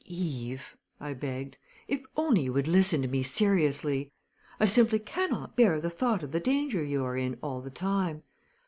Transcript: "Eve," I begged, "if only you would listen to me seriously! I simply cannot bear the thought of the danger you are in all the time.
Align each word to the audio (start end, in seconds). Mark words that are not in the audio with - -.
"Eve," 0.07 0.75
I 0.99 1.13
begged, 1.13 1.57
"if 1.87 2.03
only 2.17 2.41
you 2.45 2.53
would 2.53 2.67
listen 2.67 3.03
to 3.03 3.07
me 3.07 3.21
seriously! 3.21 4.11
I 4.59 4.65
simply 4.65 4.97
cannot 4.97 5.55
bear 5.55 5.79
the 5.79 5.91
thought 5.91 6.23
of 6.23 6.31
the 6.31 6.39
danger 6.39 6.83
you 6.83 7.05
are 7.05 7.15
in 7.17 7.37
all 7.43 7.61
the 7.61 7.69
time. 7.69 8.23